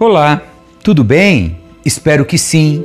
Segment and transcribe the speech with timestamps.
[0.00, 0.40] Olá,
[0.80, 1.58] tudo bem?
[1.84, 2.84] Espero que sim.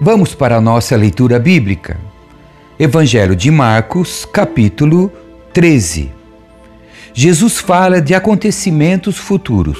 [0.00, 1.96] Vamos para a nossa leitura bíblica.
[2.76, 5.12] Evangelho de Marcos, capítulo
[5.52, 6.10] 13.
[7.14, 9.78] Jesus fala de acontecimentos futuros.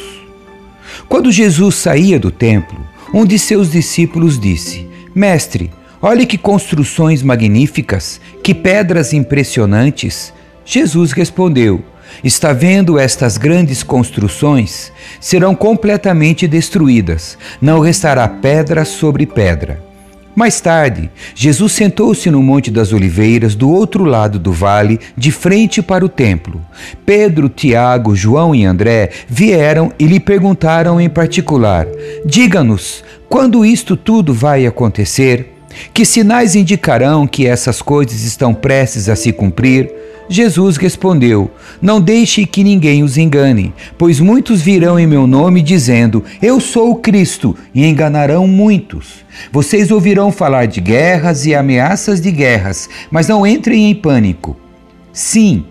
[1.09, 2.79] Quando Jesus saía do templo,
[3.13, 10.33] um de seus discípulos disse: Mestre, olhe que construções magníficas, que pedras impressionantes.
[10.65, 11.83] Jesus respondeu:
[12.23, 14.93] Está vendo estas grandes construções?
[15.21, 19.91] Serão completamente destruídas, não restará pedra sobre pedra.
[20.35, 25.83] Mais tarde, Jesus sentou-se no Monte das Oliveiras, do outro lado do vale, de frente
[25.83, 26.65] para o templo.
[27.05, 31.87] Pedro, Tiago, João e André vieram e lhe perguntaram em particular:
[32.25, 35.57] Diga-nos, quando isto tudo vai acontecer?
[35.93, 39.91] Que sinais indicarão que essas coisas estão prestes a se cumprir?
[40.33, 41.51] Jesus respondeu:
[41.83, 46.93] Não deixe que ninguém os engane, pois muitos virão em meu nome dizendo: Eu sou
[46.93, 49.25] o Cristo, e enganarão muitos.
[49.51, 54.57] Vocês ouvirão falar de guerras e ameaças de guerras, mas não entrem em pânico.
[55.13, 55.65] Sim,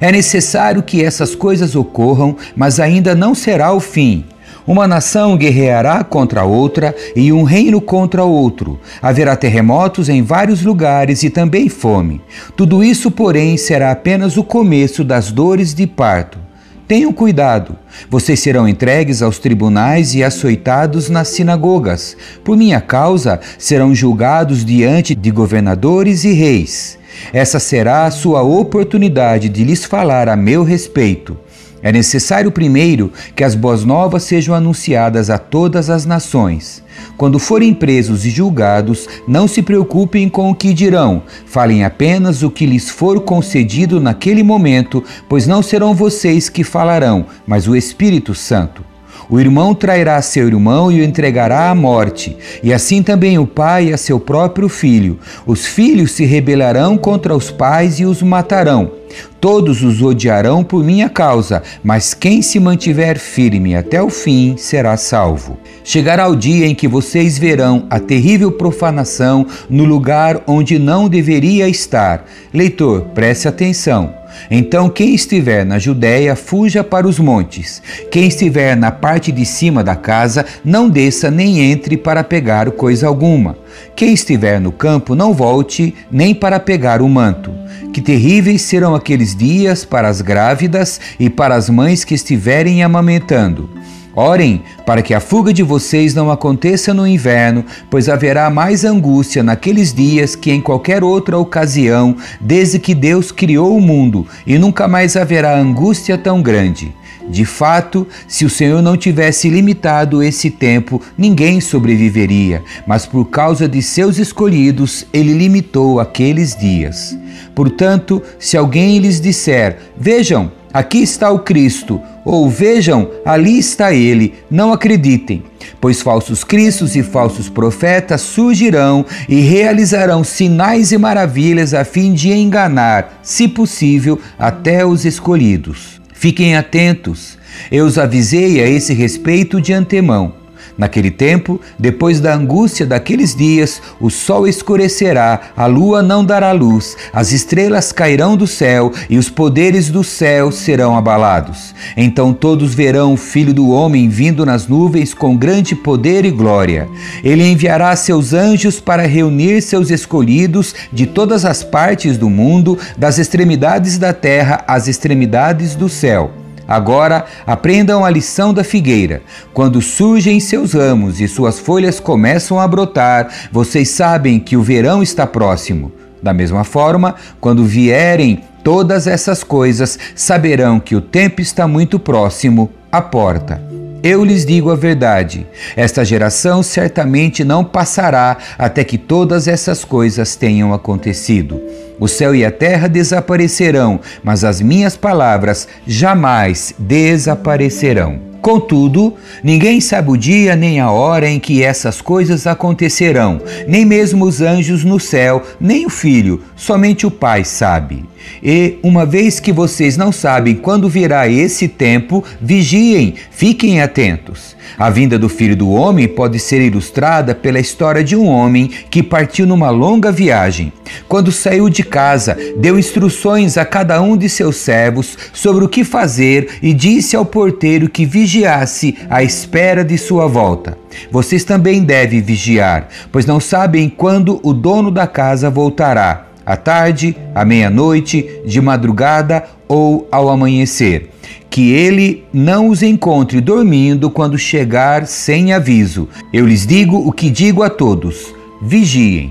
[0.00, 4.24] é necessário que essas coisas ocorram, mas ainda não será o fim.
[4.68, 8.78] Uma nação guerreará contra outra e um reino contra outro.
[9.00, 12.20] Haverá terremotos em vários lugares e também fome.
[12.54, 16.38] Tudo isso, porém, será apenas o começo das dores de parto.
[16.86, 17.78] Tenham cuidado,
[18.10, 22.14] vocês serão entregues aos tribunais e açoitados nas sinagogas.
[22.44, 26.98] Por minha causa, serão julgados diante de governadores e reis.
[27.32, 31.38] Essa será a sua oportunidade de lhes falar a meu respeito.
[31.82, 36.82] É necessário primeiro que as boas novas sejam anunciadas a todas as nações.
[37.16, 42.50] Quando forem presos e julgados, não se preocupem com o que dirão, falem apenas o
[42.50, 48.34] que lhes for concedido naquele momento, pois não serão vocês que falarão, mas o Espírito
[48.34, 48.84] Santo.
[49.30, 53.92] O irmão trairá seu irmão e o entregará à morte, e assim também o pai
[53.92, 55.18] a seu próprio filho.
[55.46, 58.97] Os filhos se rebelarão contra os pais e os matarão.
[59.40, 64.96] Todos os odiarão por minha causa, mas quem se mantiver firme até o fim será
[64.96, 65.58] salvo.
[65.84, 71.68] Chegará o dia em que vocês verão a terrível profanação no lugar onde não deveria
[71.68, 72.24] estar.
[72.52, 74.17] Leitor, preste atenção.
[74.50, 77.82] Então, quem estiver na Judéia, fuja para os montes.
[78.10, 83.06] Quem estiver na parte de cima da casa, não desça nem entre para pegar coisa
[83.06, 83.56] alguma.
[83.94, 87.52] Quem estiver no campo, não volte nem para pegar o manto.
[87.92, 93.68] Que terríveis serão aqueles dias para as grávidas e para as mães que estiverem amamentando.
[94.14, 99.42] Orem para que a fuga de vocês não aconteça no inverno, pois haverá mais angústia
[99.42, 104.88] naqueles dias que em qualquer outra ocasião, desde que Deus criou o mundo, e nunca
[104.88, 106.92] mais haverá angústia tão grande.
[107.28, 113.68] De fato, se o Senhor não tivesse limitado esse tempo, ninguém sobreviveria, mas por causa
[113.68, 117.16] de seus escolhidos, ele limitou aqueles dias.
[117.54, 124.34] Portanto, se alguém lhes disser: Vejam, aqui está o Cristo, ou vejam, ali está ele,
[124.50, 125.42] não acreditem.
[125.80, 132.32] Pois falsos cristos e falsos profetas surgirão e realizarão sinais e maravilhas a fim de
[132.32, 136.00] enganar, se possível, até os escolhidos.
[136.12, 137.38] Fiquem atentos,
[137.70, 140.32] eu os avisei a esse respeito de antemão.
[140.78, 146.96] Naquele tempo, depois da angústia daqueles dias, o sol escurecerá, a lua não dará luz,
[147.12, 151.74] as estrelas cairão do céu e os poderes do céu serão abalados.
[151.96, 156.88] Então todos verão o Filho do Homem vindo nas nuvens com grande poder e glória.
[157.24, 163.18] Ele enviará seus anjos para reunir seus escolhidos de todas as partes do mundo, das
[163.18, 166.30] extremidades da terra às extremidades do céu.
[166.68, 169.22] Agora aprendam a lição da figueira.
[169.54, 175.02] Quando surgem seus ramos e suas folhas começam a brotar, vocês sabem que o verão
[175.02, 175.90] está próximo.
[176.22, 182.70] Da mesma forma, quando vierem todas essas coisas, saberão que o tempo está muito próximo
[182.92, 183.67] à porta.
[184.02, 185.46] Eu lhes digo a verdade:
[185.76, 191.60] esta geração certamente não passará até que todas essas coisas tenham acontecido.
[191.98, 198.28] O céu e a terra desaparecerão, mas as minhas palavras jamais desaparecerão.
[198.40, 204.24] Contudo, ninguém sabe o dia nem a hora em que essas coisas acontecerão, nem mesmo
[204.24, 208.04] os anjos no céu, nem o filho, somente o Pai sabe.
[208.42, 214.56] E, uma vez que vocês não sabem quando virá esse tempo, vigiem, fiquem atentos.
[214.78, 219.02] A vinda do Filho do Homem pode ser ilustrada pela história de um homem que
[219.02, 220.72] partiu numa longa viagem.
[221.08, 225.84] Quando saiu de casa, deu instruções a cada um de seus servos sobre o que
[225.84, 230.78] fazer e disse ao porteiro que vigiasse à espera de sua volta.
[231.10, 237.14] Vocês também devem vigiar, pois não sabem quando o dono da casa voltará à tarde,
[237.34, 241.10] à meia-noite, de madrugada ou ao amanhecer.
[241.50, 246.08] Que ele não os encontre dormindo quando chegar sem aviso.
[246.32, 249.30] Eu lhes digo o que digo a todos: vigiem.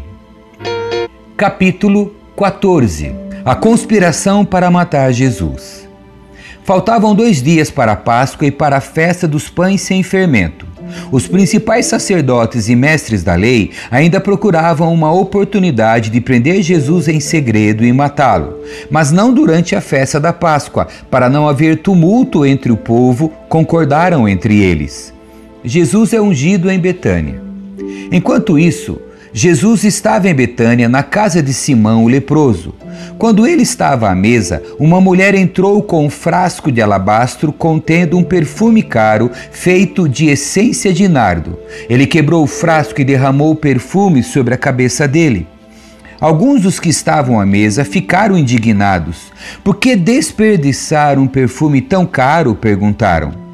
[1.36, 5.90] Capítulo 14 A conspiração para matar Jesus.
[6.64, 10.67] Faltavam dois dias para a Páscoa e para a festa dos pães sem fermento.
[11.12, 17.20] Os principais sacerdotes e mestres da lei ainda procuravam uma oportunidade de prender Jesus em
[17.20, 22.72] segredo e matá-lo, mas não durante a festa da Páscoa, para não haver tumulto entre
[22.72, 25.14] o povo, concordaram entre eles.
[25.64, 27.42] Jesus é ungido em Betânia.
[28.12, 29.02] Enquanto isso,
[29.40, 32.74] Jesus estava em Betânia, na casa de Simão o leproso.
[33.20, 38.24] Quando ele estava à mesa, uma mulher entrou com um frasco de alabastro contendo um
[38.24, 41.56] perfume caro feito de essência de nardo.
[41.88, 45.46] Ele quebrou o frasco e derramou o perfume sobre a cabeça dele.
[46.20, 49.32] Alguns dos que estavam à mesa ficaram indignados.
[49.64, 52.56] Por que desperdiçar um perfume tão caro?
[52.56, 53.47] perguntaram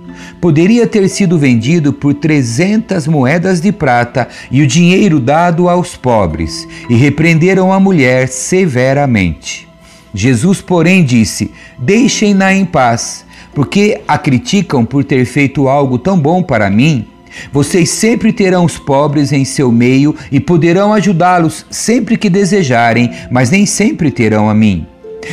[0.43, 6.67] poderia ter sido vendido por 300 moedas de prata e o dinheiro dado aos pobres,
[6.89, 9.69] e repreenderam a mulher severamente.
[10.13, 11.49] Jesus, porém, disse:
[11.79, 13.25] Deixem-na em paz,
[13.55, 17.07] porque a criticam por ter feito algo tão bom para mim.
[17.49, 23.49] Vocês sempre terão os pobres em seu meio e poderão ajudá-los sempre que desejarem, mas
[23.49, 24.85] nem sempre terão a mim.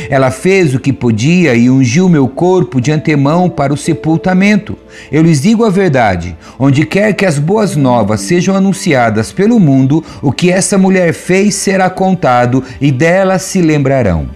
[0.09, 4.77] Ela fez o que podia e ungiu meu corpo de antemão para o sepultamento.
[5.11, 10.03] Eu lhes digo a verdade: onde quer que as boas novas sejam anunciadas pelo mundo,
[10.21, 14.29] o que essa mulher fez será contado e dela se lembrarão.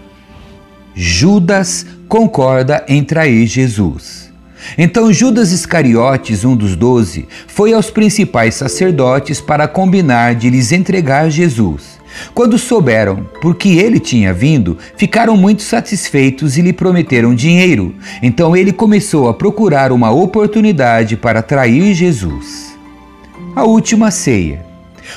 [0.93, 4.25] Judas concorda em trair Jesus.
[4.77, 11.29] Então Judas Iscariotes, um dos doze, foi aos principais sacerdotes para combinar de lhes entregar
[11.29, 11.94] Jesus.
[12.33, 17.95] Quando souberam por que ele tinha vindo, ficaram muito satisfeitos e lhe prometeram dinheiro.
[18.21, 22.75] Então ele começou a procurar uma oportunidade para trair Jesus.
[23.55, 24.65] A última ceia.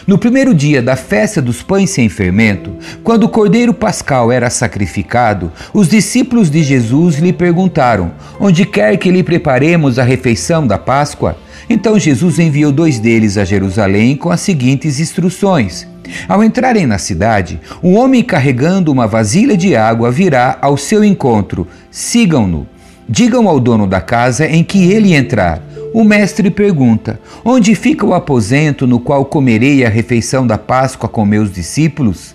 [0.07, 2.73] No primeiro dia da festa dos pães sem fermento,
[3.03, 9.11] quando o cordeiro pascal era sacrificado, os discípulos de Jesus lhe perguntaram: Onde quer que
[9.11, 11.37] lhe preparemos a refeição da Páscoa?
[11.69, 15.87] Então Jesus enviou dois deles a Jerusalém com as seguintes instruções:
[16.29, 21.67] ao entrarem na cidade, um homem carregando uma vasilha de água virá ao seu encontro.
[21.91, 22.67] Sigam-no.
[23.09, 25.63] Digam ao dono da casa em que ele entrar.
[25.95, 31.25] O mestre pergunta: Onde fica o aposento no qual comerei a refeição da Páscoa com
[31.25, 32.35] meus discípulos?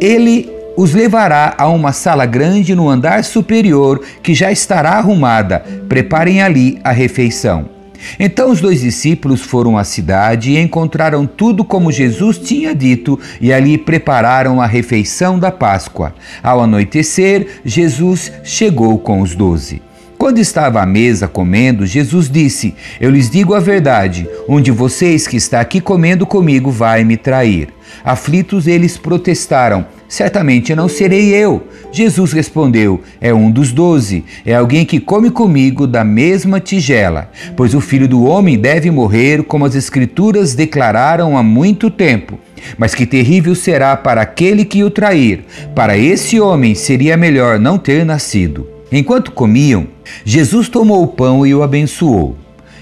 [0.00, 5.60] Ele os levará a uma sala grande no andar superior que já estará arrumada.
[5.88, 7.71] Preparem ali a refeição.
[8.18, 13.52] Então os dois discípulos foram à cidade e encontraram tudo como Jesus tinha dito, e
[13.52, 16.14] ali prepararam a refeição da Páscoa.
[16.42, 19.82] Ao anoitecer, Jesus chegou com os doze.
[20.22, 25.26] Quando estava à mesa comendo, Jesus disse: Eu lhes digo a verdade, um de vocês
[25.26, 27.70] que está aqui comendo comigo vai me trair.
[28.04, 31.66] Aflitos eles protestaram: Certamente não serei eu.
[31.90, 37.28] Jesus respondeu: É um dos doze, é alguém que come comigo da mesma tigela.
[37.56, 42.38] Pois o filho do homem deve morrer, como as Escrituras declararam há muito tempo.
[42.78, 45.44] Mas que terrível será para aquele que o trair.
[45.74, 48.68] Para esse homem seria melhor não ter nascido.
[48.94, 49.86] Enquanto comiam,
[50.24, 52.36] Jesus tomou o pão e o abençoou.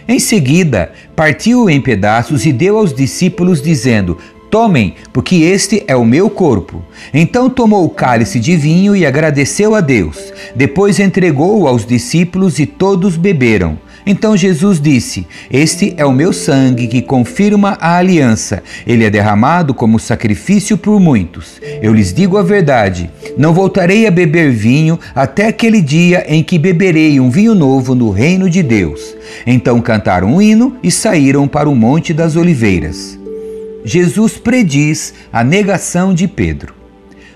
[0.09, 4.19] Em seguida, partiu-o em pedaços e deu aos discípulos, dizendo:
[4.51, 6.83] Tomem, porque este é o meu corpo.
[7.15, 10.33] Então tomou o cálice de vinho e agradeceu a Deus.
[10.57, 13.79] Depois entregou-o aos discípulos e todos beberam.
[14.07, 18.63] Então Jesus disse: Este é o meu sangue que confirma a aliança.
[18.87, 21.61] Ele é derramado como sacrifício por muitos.
[21.83, 26.59] Eu lhes digo a verdade: não voltarei a beber vinho até aquele dia em que
[26.59, 29.15] beberei um vinho novo no reino de Deus.
[29.47, 33.19] Então cantaram um hino e saíram para o Monte das Oliveiras.
[33.85, 36.80] Jesus prediz a negação de Pedro.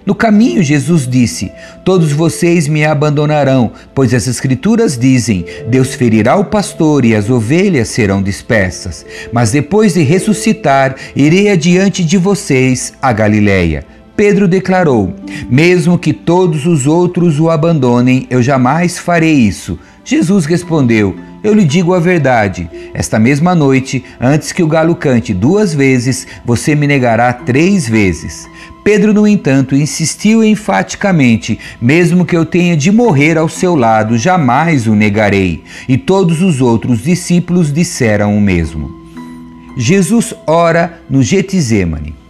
[0.06, 1.50] No caminho, Jesus disse:
[1.82, 7.88] Todos vocês me abandonarão, pois as Escrituras dizem: Deus ferirá o pastor e as ovelhas
[7.88, 9.06] serão dispersas.
[9.32, 13.86] Mas depois de ressuscitar, irei adiante de vocês a Galiléia.
[14.14, 15.14] Pedro declarou:
[15.48, 19.78] Mesmo que todos os outros o abandonem, eu jamais farei isso.
[20.04, 22.70] Jesus respondeu: Eu lhe digo a verdade.
[22.94, 28.48] Esta mesma noite, antes que o galo cante duas vezes, você me negará três vezes.
[28.82, 34.86] Pedro, no entanto, insistiu enfaticamente: Mesmo que eu tenha de morrer ao seu lado, jamais
[34.86, 35.62] o negarei.
[35.86, 38.90] E todos os outros discípulos disseram o mesmo.
[39.76, 42.23] Jesus ora no Getsemane.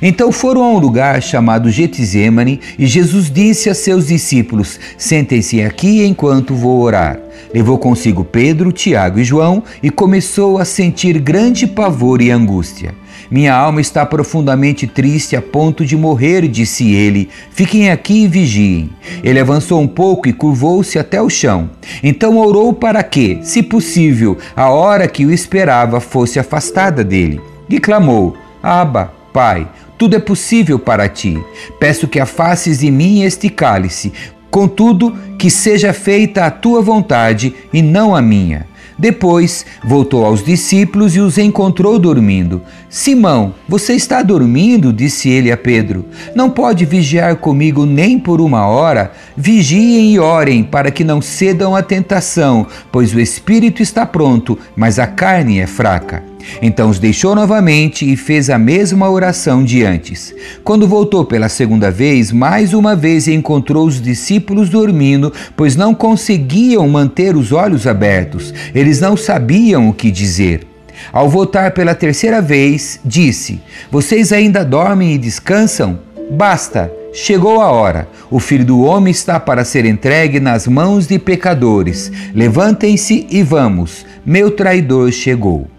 [0.00, 6.04] Então foram a um lugar chamado Getsemane e Jesus disse a seus discípulos: Sentem-se aqui
[6.04, 7.18] enquanto vou orar.
[7.54, 12.94] Levou consigo Pedro, Tiago e João e começou a sentir grande pavor e angústia.
[13.30, 17.28] Minha alma está profundamente triste a ponto de morrer, disse ele.
[17.50, 18.90] Fiquem aqui e vigiem.
[19.22, 21.68] Ele avançou um pouco e curvou-se até o chão.
[22.02, 27.40] Então orou para que, se possível, a hora que o esperava fosse afastada dele.
[27.68, 31.38] E clamou: Abba, Pai, tudo é possível para ti.
[31.78, 34.12] Peço que afastes de mim este cálice,
[34.50, 38.66] contudo, que seja feita a tua vontade e não a minha.
[38.98, 42.60] Depois voltou aos discípulos e os encontrou dormindo.
[42.90, 44.92] Simão, você está dormindo?
[44.92, 46.04] disse ele a Pedro.
[46.34, 49.12] Não pode vigiar comigo nem por uma hora?
[49.36, 54.98] Vigiem e orem para que não cedam à tentação, pois o espírito está pronto, mas
[54.98, 56.27] a carne é fraca.
[56.62, 60.34] Então os deixou novamente e fez a mesma oração de antes.
[60.64, 66.88] Quando voltou pela segunda vez, mais uma vez encontrou os discípulos dormindo, pois não conseguiam
[66.88, 68.52] manter os olhos abertos.
[68.74, 70.66] Eles não sabiam o que dizer.
[71.12, 76.00] Ao voltar pela terceira vez, disse: Vocês ainda dormem e descansam?
[76.30, 78.08] Basta, chegou a hora.
[78.30, 82.12] O filho do homem está para ser entregue nas mãos de pecadores.
[82.34, 84.04] Levantem-se e vamos.
[84.26, 85.77] Meu traidor chegou.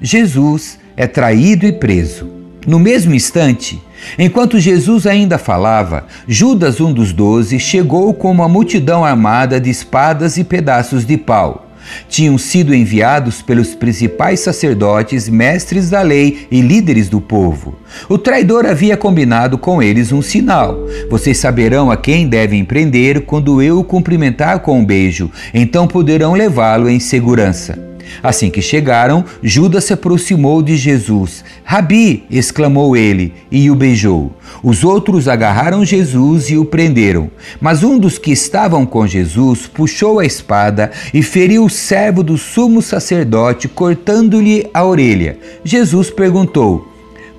[0.00, 2.28] Jesus é traído e preso.
[2.66, 3.80] No mesmo instante,
[4.18, 10.36] enquanto Jesus ainda falava, Judas, um dos doze, chegou com uma multidão armada de espadas
[10.36, 11.66] e pedaços de pau.
[12.08, 17.76] Tinham sido enviados pelos principais sacerdotes, mestres da lei e líderes do povo.
[18.08, 20.76] O traidor havia combinado com eles um sinal.
[21.08, 26.34] Vocês saberão a quem devem prender quando eu o cumprimentar com um beijo, então poderão
[26.34, 27.95] levá-lo em segurança.
[28.22, 31.44] Assim que chegaram, Judas se aproximou de Jesus.
[31.64, 32.24] Rabi!
[32.30, 34.32] exclamou ele e o beijou.
[34.62, 37.30] Os outros agarraram Jesus e o prenderam.
[37.60, 42.36] Mas um dos que estavam com Jesus puxou a espada e feriu o servo do
[42.36, 45.38] sumo sacerdote, cortando-lhe a orelha.
[45.64, 46.88] Jesus perguntou: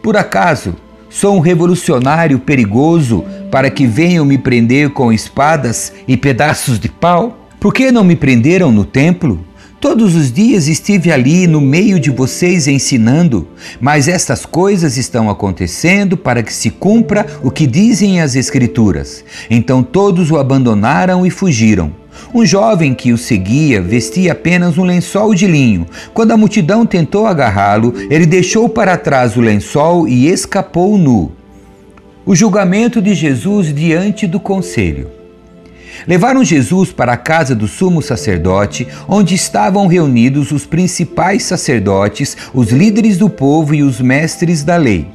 [0.01, 0.75] Por acaso
[1.09, 7.47] sou um revolucionário perigoso para que venham me prender com espadas e pedaços de pau?
[7.59, 9.43] Por que não me prenderam no templo?
[9.88, 13.48] Todos os dias estive ali no meio de vocês ensinando,
[13.79, 19.24] mas estas coisas estão acontecendo para que se cumpra o que dizem as Escrituras.
[19.50, 21.94] Então todos o abandonaram e fugiram.
[22.34, 25.88] Um jovem que o seguia vestia apenas um lençol de linho.
[26.13, 31.32] Quando a multidão tentou agarrá-lo, ele deixou para trás o lençol e escapou nu.
[32.25, 35.16] O julgamento de Jesus diante do conselho.
[36.06, 42.70] Levaram Jesus para a casa do sumo sacerdote, onde estavam reunidos os principais sacerdotes, os
[42.70, 45.08] líderes do povo e os mestres da lei.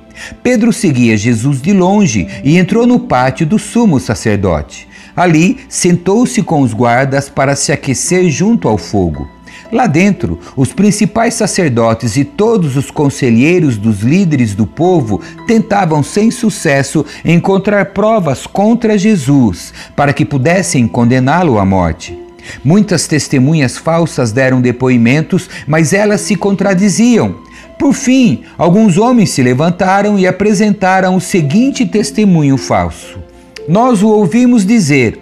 [0.43, 4.89] Pedro seguia Jesus de longe e entrou no pátio do sumo sacerdote.
[5.15, 9.29] Ali, sentou-se com os guardas para se aquecer junto ao fogo.
[9.73, 16.31] Lá dentro, os principais sacerdotes e todos os conselheiros dos líderes do povo tentavam sem
[16.31, 22.19] sucesso encontrar provas contra Jesus para que pudessem condená-lo à morte.
[22.63, 27.37] Muitas testemunhas falsas deram depoimentos, mas elas se contradiziam.
[27.79, 33.19] Por fim, alguns homens se levantaram e apresentaram o seguinte testemunho falso:
[33.67, 35.22] Nós o ouvimos dizer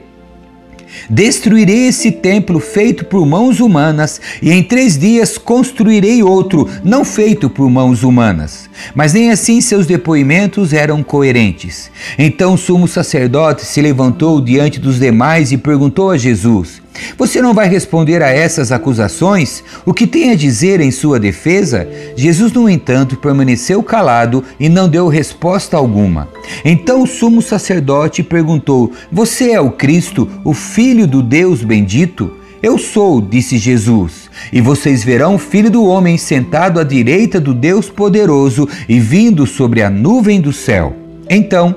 [1.09, 7.50] Destruirei esse templo feito por mãos humanas, e em três dias construirei outro, não feito
[7.50, 8.70] por mãos humanas.
[8.94, 11.90] Mas nem assim seus depoimentos eram coerentes.
[12.18, 16.80] Então o sumo sacerdote se levantou diante dos demais e perguntou a Jesus:
[17.16, 19.62] você não vai responder a essas acusações?
[19.84, 21.88] O que tem a dizer em sua defesa?
[22.16, 26.28] Jesus, no entanto, permaneceu calado e não deu resposta alguma.
[26.64, 32.39] Então o sumo sacerdote perguntou: Você é o Cristo, o Filho do Deus bendito?
[32.62, 37.55] Eu sou, disse Jesus, e vocês verão o Filho do Homem sentado à direita do
[37.55, 40.95] Deus Poderoso e vindo sobre a nuvem do céu.
[41.29, 41.75] Então,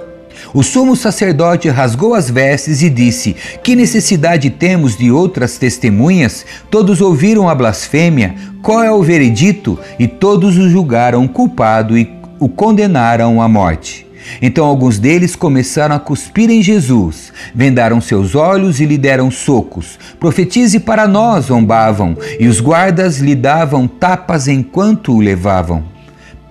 [0.54, 6.46] o sumo sacerdote rasgou as vestes e disse: Que necessidade temos de outras testemunhas?
[6.70, 8.36] Todos ouviram a blasfêmia.
[8.62, 9.80] Qual é o veredito?
[9.98, 14.03] E todos o julgaram culpado e o condenaram à morte.
[14.42, 19.98] Então alguns deles começaram a cuspir em Jesus, vendaram seus olhos e lhe deram socos.
[20.20, 25.84] Profetize para nós, zombavam, e os guardas lhe davam tapas enquanto o levavam.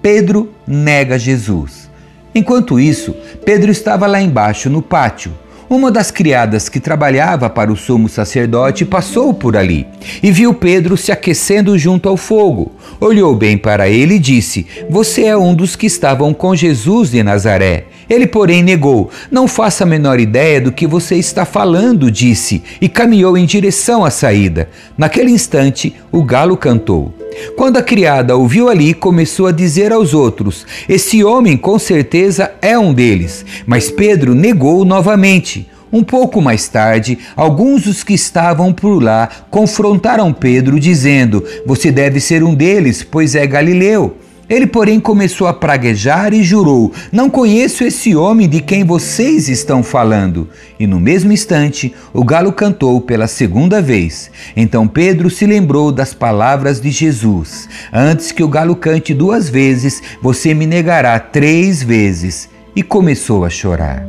[0.00, 1.91] Pedro nega Jesus.
[2.35, 3.14] Enquanto isso,
[3.45, 5.33] Pedro estava lá embaixo no pátio.
[5.73, 9.87] Uma das criadas que trabalhava para o sumo sacerdote passou por ali
[10.23, 12.73] e viu Pedro se aquecendo junto ao fogo.
[13.00, 17.23] Olhou bem para ele e disse: Você é um dos que estavam com Jesus de
[17.23, 17.87] Nazaré.
[18.09, 22.88] Ele, porém, negou: Não faça a menor ideia do que você está falando, disse, e
[22.88, 24.68] caminhou em direção à saída.
[24.97, 27.14] Naquele instante, o galo cantou.
[27.56, 32.78] Quando a criada ouviu ali, começou a dizer aos outros: Esse homem com certeza é
[32.78, 33.44] um deles.
[33.66, 35.68] Mas Pedro negou novamente.
[35.92, 42.18] Um pouco mais tarde, alguns dos que estavam por lá confrontaram Pedro, dizendo: Você deve
[42.18, 44.16] ser um deles, pois é galileu.
[44.49, 49.83] Ele, porém, começou a praguejar e jurou: Não conheço esse homem de quem vocês estão
[49.83, 50.49] falando.
[50.79, 54.31] E no mesmo instante, o galo cantou pela segunda vez.
[54.57, 60.03] Então Pedro se lembrou das palavras de Jesus: Antes que o galo cante duas vezes,
[60.21, 62.51] você me negará três vezes.
[62.75, 64.03] E começou a chorar.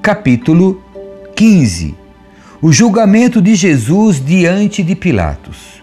[0.00, 0.80] Capítulo
[1.34, 1.94] 15
[2.62, 5.82] O julgamento de Jesus diante de Pilatos.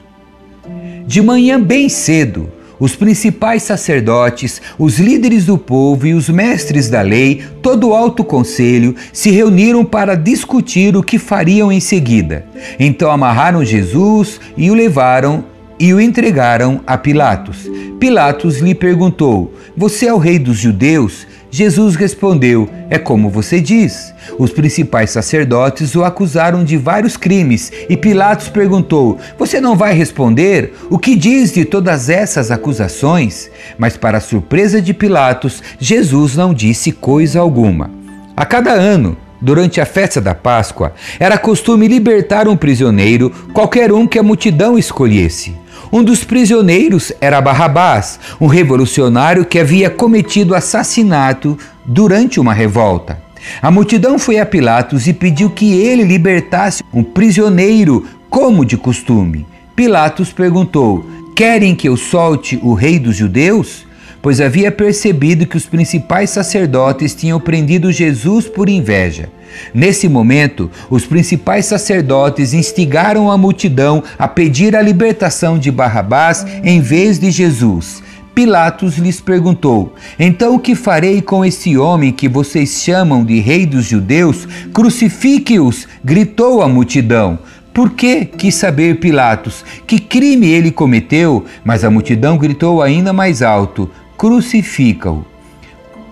[1.06, 2.50] De manhã, bem cedo,
[2.82, 8.24] os principais sacerdotes, os líderes do povo e os mestres da lei, todo o alto
[8.24, 12.44] conselho, se reuniram para discutir o que fariam em seguida.
[12.80, 15.46] Então amarraram Jesus e o levaram
[15.80, 17.70] e o entregaram a Pilatos.
[18.00, 21.28] Pilatos lhe perguntou: Você é o rei dos judeus?
[21.52, 24.14] Jesus respondeu: É como você diz.
[24.40, 30.74] Os principais sacerdotes o acusaram de vários crimes e Pilatos perguntou: Você não vai responder?
[30.90, 33.52] O que diz de todas essas acusações?
[33.78, 37.92] Mas, para surpresa de Pilatos, Jesus não disse coisa alguma.
[38.36, 44.06] A cada ano, Durante a festa da Páscoa, era costume libertar um prisioneiro, qualquer um
[44.06, 45.56] que a multidão escolhesse.
[45.92, 53.22] Um dos prisioneiros era Barrabás, um revolucionário que havia cometido assassinato durante uma revolta.
[53.62, 59.46] A multidão foi a Pilatos e pediu que ele libertasse um prisioneiro, como de costume.
[59.76, 63.86] Pilatos perguntou: Querem que eu solte o rei dos judeus?
[64.22, 69.30] Pois havia percebido que os principais sacerdotes tinham prendido Jesus por inveja.
[69.74, 76.80] Nesse momento, os principais sacerdotes instigaram a multidão a pedir a libertação de Barrabás em
[76.80, 78.02] vez de Jesus.
[78.34, 83.66] Pilatos lhes perguntou: Então o que farei com esse homem que vocês chamam de rei
[83.66, 84.48] dos judeus?
[84.74, 85.88] Crucifique-os!
[86.04, 87.40] gritou a multidão.
[87.74, 91.46] Por que quis saber Pilatos que crime ele cometeu?
[91.64, 93.90] Mas a multidão gritou ainda mais alto:
[94.22, 95.26] crucifica-o.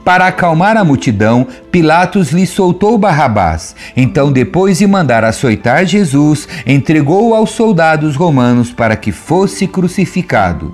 [0.03, 3.75] Para acalmar a multidão, Pilatos lhe soltou Barrabás.
[3.95, 10.73] Então, depois de mandar açoitar Jesus, entregou-o aos soldados romanos para que fosse crucificado.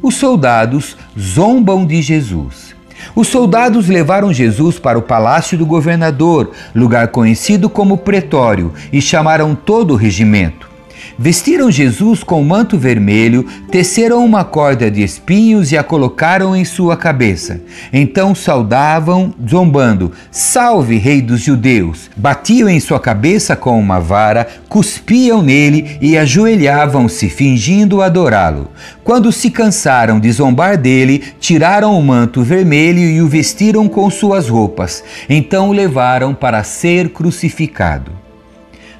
[0.00, 2.74] Os soldados zombam de Jesus.
[3.14, 9.54] Os soldados levaram Jesus para o palácio do governador, lugar conhecido como Pretório, e chamaram
[9.54, 10.69] todo o regimento.
[11.18, 16.96] Vestiram Jesus com manto vermelho, teceram uma corda de espinhos e a colocaram em sua
[16.96, 17.60] cabeça.
[17.92, 22.10] Então saudavam, zombando: Salve, Rei dos Judeus!
[22.16, 28.70] Batiam em sua cabeça com uma vara, cuspiam nele e ajoelhavam-se, fingindo adorá-lo.
[29.04, 34.48] Quando se cansaram de zombar dele, tiraram o manto vermelho e o vestiram com suas
[34.48, 35.02] roupas.
[35.28, 38.12] Então o levaram para ser crucificado.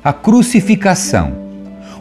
[0.03, 1.50] A crucificação.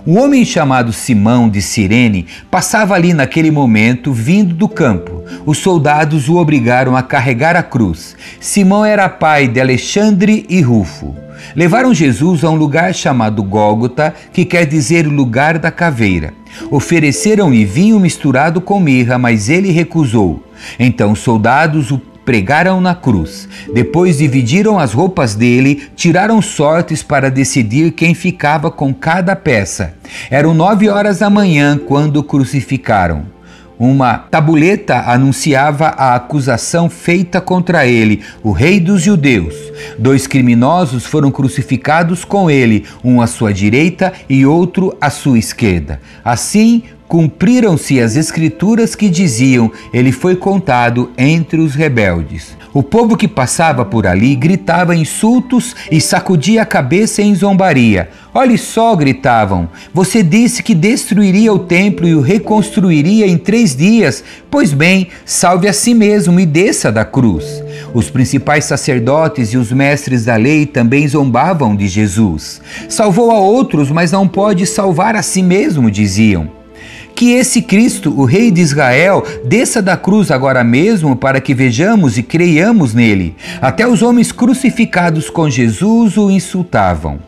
[0.10, 5.24] Um homem chamado Simão de Cirene passava ali naquele momento, vindo do campo.
[5.46, 8.16] Os soldados o obrigaram a carregar a cruz.
[8.40, 11.16] Simão era pai de Alexandre e Rufo.
[11.56, 16.34] Levaram Jesus a um lugar chamado Gólgota, que quer dizer lugar da caveira.
[16.72, 20.44] Ofereceram-lhe vinho misturado com mirra, mas ele recusou.
[20.80, 23.50] Então os soldados o pregaram na cruz.
[23.74, 29.96] Depois dividiram as roupas dele, tiraram sortes para decidir quem ficava com cada peça.
[30.30, 33.26] Eram nove horas da manhã quando o crucificaram.
[33.80, 39.56] Uma tabuleta anunciava a acusação feita contra ele, o rei dos judeus.
[39.98, 46.00] Dois criminosos foram crucificados com ele, um à sua direita e outro à sua esquerda.
[46.24, 52.58] Assim, cumpriram-se as escrituras que diziam: Ele foi contado entre os rebeldes.
[52.72, 58.10] O povo que passava por ali gritava insultos e sacudia a cabeça em zombaria.
[58.32, 64.24] Olhe só, gritavam, você disse que destruiria o templo e o reconstruiria em três dias.
[64.52, 67.64] Pois bem, salve a si mesmo e desça da cruz.
[67.92, 72.62] Os principais sacerdotes e os mestres da lei também zombavam de Jesus.
[72.88, 76.59] Salvou a outros, mas não pode salvar a si mesmo, diziam.
[77.20, 82.18] Que esse Cristo, o Rei de Israel, desça da cruz agora mesmo para que vejamos
[82.18, 83.36] e creiamos nele.
[83.62, 87.20] Até os homens crucificados com Jesus o insultavam.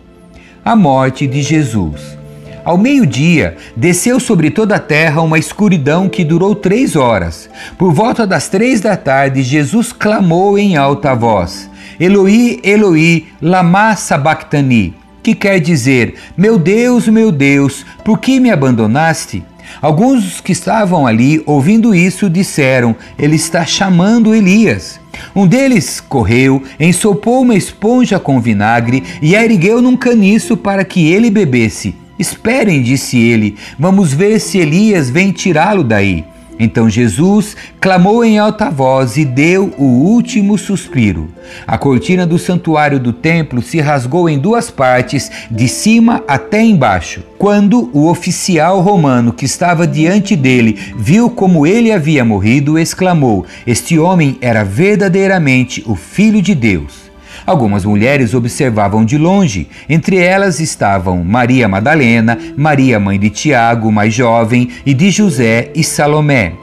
[0.63, 2.17] A morte de Jesus.
[2.63, 7.49] Ao meio-dia, desceu sobre toda a terra uma escuridão que durou três horas.
[7.77, 14.93] Por volta das três da tarde, Jesus clamou em alta voz: Eloi, Eloi, lama sabachthani,
[15.21, 19.50] que quer dizer: Meu Deus, meu Deus, por que me abandonaste?
[19.81, 24.99] Alguns que estavam ali ouvindo isso disseram: Ele está chamando Elias.
[25.35, 31.11] Um deles correu, ensopou uma esponja com vinagre e a ergueu num caniço para que
[31.11, 31.95] ele bebesse.
[32.17, 36.23] Esperem, disse ele, vamos ver se Elias vem tirá-lo daí.
[36.63, 41.27] Então Jesus clamou em alta voz e deu o último suspiro.
[41.65, 47.23] A cortina do santuário do templo se rasgou em duas partes, de cima até embaixo.
[47.39, 53.97] Quando o oficial romano que estava diante dele viu como ele havia morrido, exclamou: Este
[53.97, 57.00] homem era verdadeiramente o Filho de Deus.
[57.45, 59.67] Algumas mulheres observavam de longe.
[59.89, 65.83] Entre elas estavam Maria Madalena, Maria mãe de Tiago, mais jovem, e de José e
[65.83, 66.53] Salomé.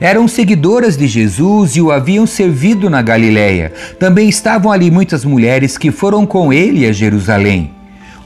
[0.00, 3.72] Eram seguidoras de Jesus e o haviam servido na Galiléia.
[3.98, 7.70] Também estavam ali muitas mulheres que foram com ele a Jerusalém.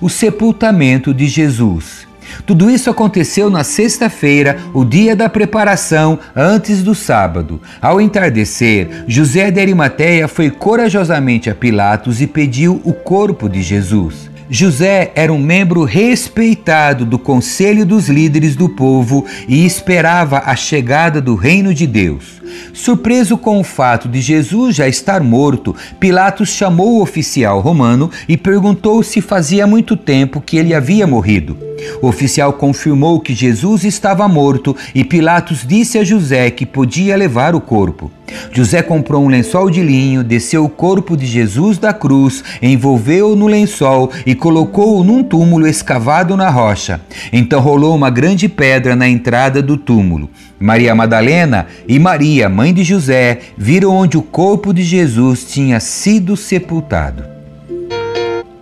[0.01, 2.07] O sepultamento de Jesus.
[2.45, 7.61] Tudo isso aconteceu na sexta-feira, o dia da preparação, antes do sábado.
[7.81, 14.31] Ao entardecer, José de Arimateia foi corajosamente a Pilatos e pediu o corpo de Jesus.
[14.49, 21.21] José era um membro respeitado do conselho dos líderes do povo e esperava a chegada
[21.21, 22.41] do reino de Deus.
[22.73, 28.37] Surpreso com o fato de Jesus já estar morto, Pilatos chamou o oficial romano e
[28.37, 31.57] perguntou se fazia muito tempo que ele havia morrido.
[32.03, 37.55] O oficial confirmou que Jesus estava morto e Pilatos disse a José que podia levar
[37.55, 38.11] o corpo.
[38.53, 43.47] José comprou um lençol de linho, desceu o corpo de Jesus da cruz, envolveu-o no
[43.47, 47.01] lençol e colocou-o num túmulo escavado na rocha.
[47.33, 50.29] Então rolou uma grande pedra na entrada do túmulo.
[50.59, 56.37] Maria Madalena e Maria, mãe de José, viram onde o corpo de Jesus tinha sido
[56.37, 57.25] sepultado.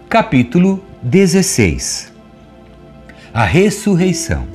[0.09, 2.14] Capítulo 16
[3.35, 4.47] A ressurreição.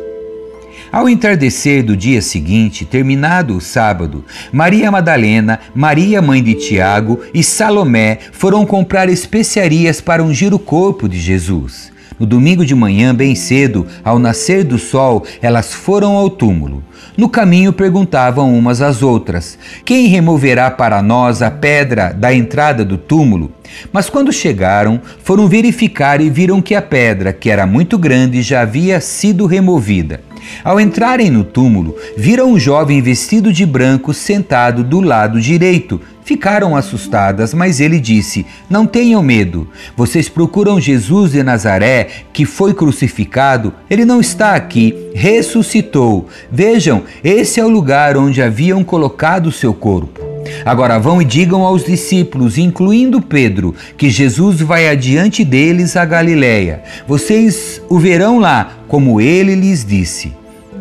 [0.90, 7.44] Ao entardecer do dia seguinte, terminado o sábado, Maria Madalena, Maria mãe de Tiago e
[7.44, 11.92] Salomé foram comprar especiarias para ungir o corpo de Jesus.
[12.20, 16.84] No domingo de manhã, bem cedo, ao nascer do sol, elas foram ao túmulo.
[17.16, 22.98] No caminho perguntavam umas às outras: Quem removerá para nós a pedra da entrada do
[22.98, 23.52] túmulo?
[23.94, 28.62] Mas quando chegaram, foram verificar e viram que a pedra, que era muito grande, já
[28.62, 30.22] havia sido removida.
[30.64, 36.02] Ao entrarem no túmulo, viram um jovem vestido de branco sentado do lado direito.
[36.30, 39.68] Ficaram assustadas, mas ele disse: Não tenham medo.
[39.98, 43.74] Vocês procuram Jesus de Nazaré, que foi crucificado.
[43.90, 46.28] Ele não está aqui, ressuscitou.
[46.52, 50.22] Vejam, esse é o lugar onde haviam colocado seu corpo.
[50.64, 56.84] Agora vão e digam aos discípulos, incluindo Pedro, que Jesus vai adiante deles a Galiléia.
[57.08, 60.39] Vocês o verão lá, como ele lhes disse.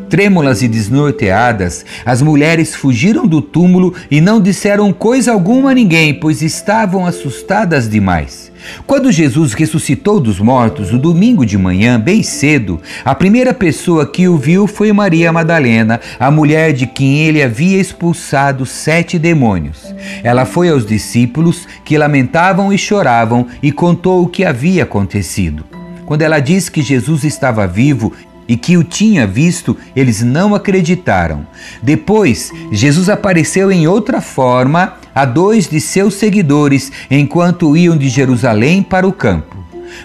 [0.09, 6.15] Trêmulas e desnorteadas, as mulheres fugiram do túmulo e não disseram coisa alguma a ninguém,
[6.15, 8.51] pois estavam assustadas demais.
[8.87, 14.27] Quando Jesus ressuscitou dos mortos, no domingo de manhã, bem cedo, a primeira pessoa que
[14.27, 19.95] o viu foi Maria Madalena, a mulher de quem ele havia expulsado sete demônios.
[20.23, 25.65] Ela foi aos discípulos, que lamentavam e choravam, e contou o que havia acontecido.
[26.09, 28.15] Quando ela disse que Jesus estava vivo
[28.49, 31.47] e que o tinha visto, eles não acreditaram.
[31.83, 38.83] Depois, Jesus apareceu em outra forma a dois de seus seguidores enquanto iam de Jerusalém
[38.83, 39.57] para o campo.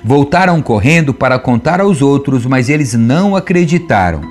[0.04, 4.22] Voltaram correndo para contar aos outros, mas eles não acreditaram.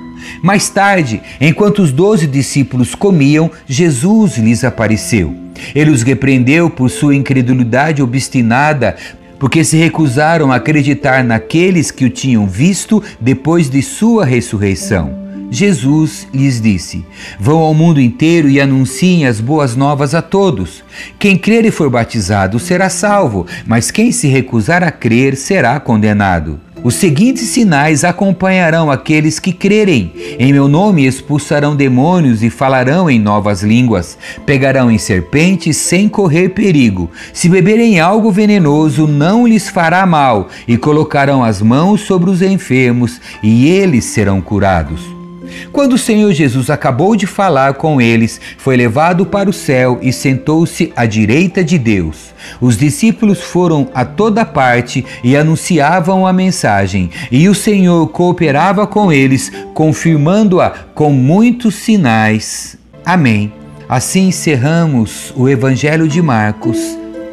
[0.41, 5.33] Mais tarde, enquanto os doze discípulos comiam, Jesus lhes apareceu.
[5.75, 8.95] Ele os repreendeu por sua incredulidade obstinada,
[9.43, 15.13] porque se recusaram a acreditar naqueles que o tinham visto depois de sua ressurreição.
[15.51, 17.05] Jesus lhes disse:
[17.37, 20.81] Vão ao mundo inteiro e anunciem as boas novas a todos.
[21.19, 26.57] Quem crer e for batizado será salvo, mas quem se recusar a crer será condenado.
[26.83, 30.11] Os seguintes sinais acompanharão aqueles que crerem.
[30.37, 34.17] Em meu nome expulsarão demônios e falarão em novas línguas.
[34.45, 37.09] Pegarão em serpentes sem correr perigo.
[37.31, 40.49] Se beberem algo venenoso, não lhes fará mal.
[40.67, 45.22] E colocarão as mãos sobre os enfermos e eles serão curados.
[45.71, 50.13] Quando o Senhor Jesus acabou de falar com eles, foi levado para o céu e
[50.13, 52.33] sentou-se à direita de Deus.
[52.61, 59.11] Os discípulos foram a toda parte e anunciavam a mensagem, e o Senhor cooperava com
[59.11, 62.77] eles, confirmando-a com muitos sinais.
[63.05, 63.51] Amém.
[63.87, 66.77] Assim encerramos o Evangelho de Marcos.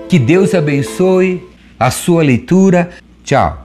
[0.08, 1.42] Que Deus abençoe
[1.78, 2.90] a sua leitura.
[3.24, 3.59] Tchau.